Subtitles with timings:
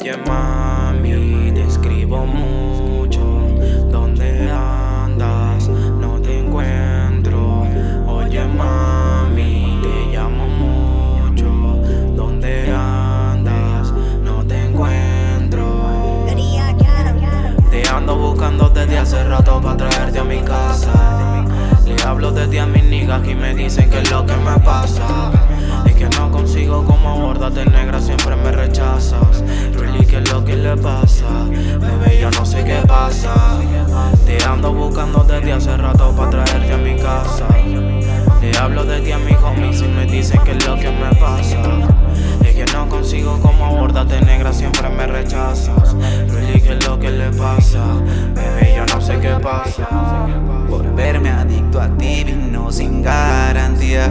[0.00, 3.20] Oye mami, te escribo mucho.
[3.90, 5.68] ¿Dónde andas?
[5.68, 7.66] No te encuentro.
[8.06, 11.44] Oye mami, te llamo mucho.
[12.16, 13.92] ¿Dónde andas?
[14.24, 16.24] No te encuentro.
[17.70, 21.44] Te ando buscando desde hace rato para traerte a mi casa.
[21.84, 25.30] Le hablo desde a mis niggas y me dicen que es lo que me pasa.
[25.84, 27.66] Es que no consigo como abordarte
[49.72, 50.26] pasa.
[50.68, 54.08] Volverme adicto a ti vino sin garantía.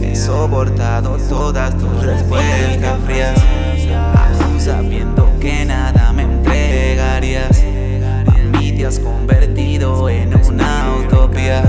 [0.00, 3.38] He soportado todas tus respuestas frías.
[4.16, 7.62] Aún sabiendo que nada me entregarías.
[8.26, 11.62] A mí te has convertido en una utopía.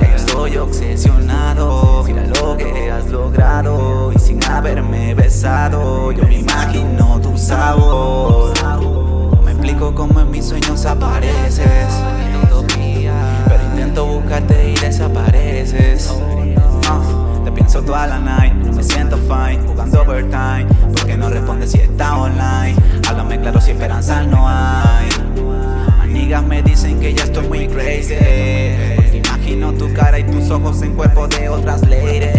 [0.00, 2.04] Ya estoy obsesionado.
[2.04, 4.12] Mira lo que has logrado.
[4.14, 8.52] Y sin haberme besado, yo me imagino tu sabor.
[8.62, 11.77] No me explico cómo en mis sueños apareces.
[17.88, 20.66] Toda la night, me siento fine, jugando overtime.
[20.94, 22.76] Porque no respondes si está online.
[23.08, 25.08] Háblame claro si esperanza no hay.
[26.02, 28.12] Amigas me dicen que ya estoy muy crazy.
[29.14, 32.37] Imagino tu cara y tus ojos en cuerpo de otras ladies.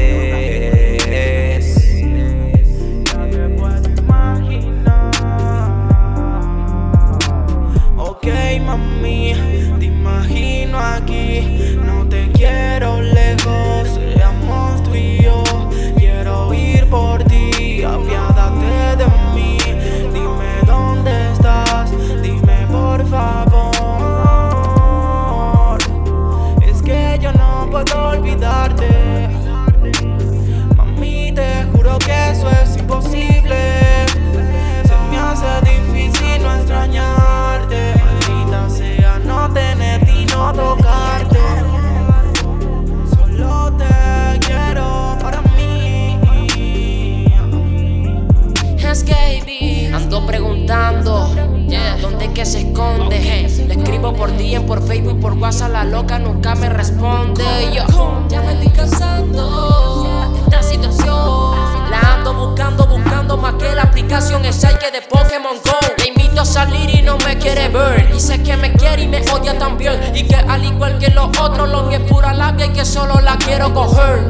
[54.19, 57.41] Por DM, por Facebook, por WhatsApp, la loca nunca me responde.
[57.73, 57.85] Yo
[58.27, 61.89] ya me estoy cansando de esta situación.
[61.89, 65.71] La ando buscando, buscando más que la aplicación es que de Pokémon Go.
[65.97, 68.11] Le invito a salir y no me quiere ver.
[68.11, 69.97] Dice que me quiere y me odia también.
[70.13, 73.21] Y que al igual que los otros, lo mío es pura labia y que solo
[73.21, 74.27] la quiero coger.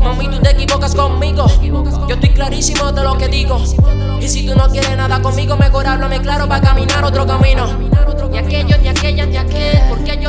[0.00, 1.46] Mami, tú te equivocas conmigo.
[1.62, 3.58] Yo estoy clarísimo de lo que digo.
[4.20, 7.90] Y si tú no quieres nada conmigo, mejor háblame claro para caminar otro camino.
[8.30, 9.29] Ni aquello, ni aquella, ni aquel, porque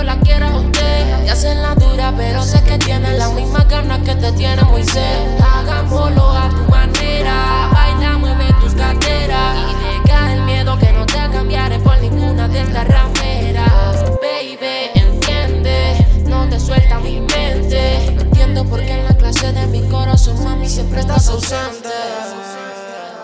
[0.01, 1.25] yo la quiero a usted.
[1.25, 5.39] Y hacen la dura, pero sé que tienen las mismas ganas que te tiene sed.
[5.39, 7.69] Hagámoslo a tu manera.
[7.71, 9.57] Baila, mueve tus caderas.
[9.57, 14.03] Y deja el miedo que no te cambiaré por ninguna de estas rameras.
[14.21, 18.13] Baby, entiende, no te suelta mi mente.
[18.15, 21.89] No entiendo por qué en la clase de mi corazón, mami, siempre estás ausente.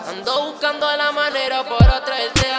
[0.08, 2.57] Ando buscando la manera para traerte a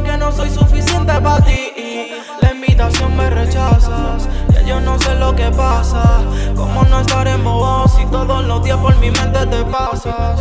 [0.00, 1.72] que no soy suficiente para ti.
[2.40, 6.22] La invitación me rechazas, ya yo no sé lo que pasa.
[6.56, 10.40] ¿Cómo no estaremos vos si todos los días por mi mente te pasas?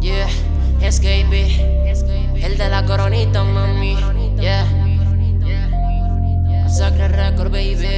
[0.00, 0.28] Yeah,
[0.80, 3.96] es el de la coronita, mami.
[4.38, 4.66] Yeah,
[6.68, 7.91] Sacre Record, baby.